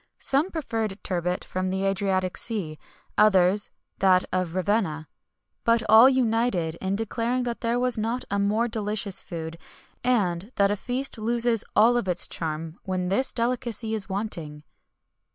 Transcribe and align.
Some 0.17 0.49
preferred 0.49 0.97
turbot 1.03 1.45
from 1.45 1.69
the 1.69 1.83
Adriatic 1.85 2.35
Sea, 2.35 2.79
others 3.19 3.69
that 3.99 4.25
of 4.33 4.55
Ravenna;[XXI 4.55 5.05
96] 5.63 5.63
but 5.63 5.83
all 5.87 6.09
united 6.09 6.73
in 6.81 6.95
declaring 6.95 7.43
that 7.43 7.61
there 7.61 7.79
was 7.79 7.99
not 7.99 8.25
a 8.31 8.39
more 8.39 8.67
delicious 8.67 9.21
food, 9.21 9.59
and 10.03 10.51
that 10.55 10.71
a 10.71 10.75
feast 10.75 11.19
loses 11.19 11.63
all 11.75 11.95
its 11.97 12.27
charm 12.27 12.79
when 12.83 13.09
this 13.09 13.31
delicacy 13.31 13.93
is 13.93 14.09
wanting. 14.09 14.63